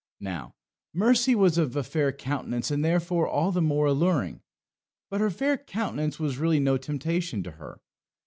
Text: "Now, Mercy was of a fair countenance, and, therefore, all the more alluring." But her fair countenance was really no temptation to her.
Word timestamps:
"Now, 0.19 0.55
Mercy 0.95 1.35
was 1.35 1.59
of 1.59 1.75
a 1.75 1.83
fair 1.83 2.11
countenance, 2.11 2.71
and, 2.71 2.83
therefore, 2.83 3.27
all 3.27 3.51
the 3.51 3.61
more 3.61 3.85
alluring." 3.85 4.41
But 5.11 5.21
her 5.21 5.29
fair 5.29 5.59
countenance 5.59 6.19
was 6.19 6.39
really 6.39 6.59
no 6.59 6.77
temptation 6.77 7.43
to 7.43 7.51
her. 7.51 7.81